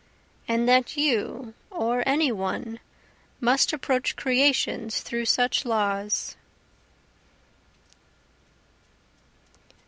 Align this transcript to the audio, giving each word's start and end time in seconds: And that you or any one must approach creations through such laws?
And 0.47 0.67
that 0.67 0.97
you 0.97 1.53
or 1.69 2.01
any 2.07 2.31
one 2.31 2.79
must 3.39 3.71
approach 3.71 4.15
creations 4.15 5.01
through 5.01 5.25
such 5.27 5.63
laws? 5.63 6.35